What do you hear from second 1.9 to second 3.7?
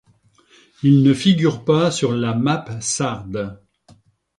sur la Mappe sarde.